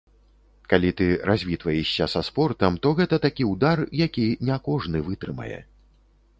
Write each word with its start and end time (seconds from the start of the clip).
Калі 0.71 0.89
ты 1.01 1.09
развітваешся 1.29 2.07
са 2.15 2.21
спортам, 2.31 2.81
то 2.85 2.95
гэта 3.03 3.21
такі 3.29 3.43
ўдар, 3.53 3.77
які 4.05 4.27
не 4.51 4.57
кожны 4.69 5.07
вытрымае. 5.11 5.59